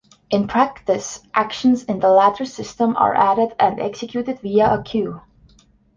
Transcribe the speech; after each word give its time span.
In 0.31 0.47
practice, 0.47 1.21
actions 1.35 1.83
in 1.83 1.99
the 1.99 2.09
latter 2.09 2.43
system 2.43 2.95
are 2.97 3.13
added 3.13 3.53
and 3.59 3.79
executed 3.79 4.39
via 4.39 4.73
a 4.73 4.81
queue. 4.81 5.21